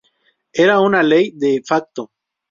[0.63, 2.09] Era una ley de facto.